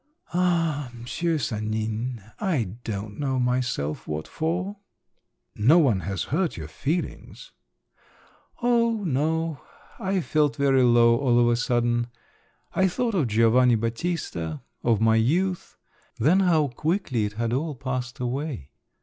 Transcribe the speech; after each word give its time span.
"Ah, 0.33 0.89
M'sieu 0.95 1.37
Sanin, 1.37 2.23
I 2.39 2.77
don't 2.83 3.19
know 3.19 3.39
myself 3.39 4.07
what 4.07 4.27
for!" 4.27 4.77
"No 5.55 5.77
one 5.77 5.99
has 5.99 6.23
hurt 6.33 6.57
your 6.57 6.67
feelings?" 6.67 7.51
"Oh 8.63 9.03
no!… 9.03 9.61
I 9.99 10.19
felt 10.21 10.55
very 10.55 10.81
low 10.81 11.17
all 11.19 11.39
of 11.39 11.47
a 11.49 11.55
sudden. 11.55 12.07
I 12.73 12.87
thought 12.87 13.13
of 13.13 13.27
Giovanni 13.27 13.75
Battista… 13.75 14.63
of 14.83 15.01
my 15.01 15.17
youth… 15.17 15.77
Then 16.17 16.39
how 16.39 16.69
quickly 16.69 17.25
it 17.25 17.33
had 17.33 17.53
all 17.53 17.75
passed 17.75 18.19
away. 18.19 18.71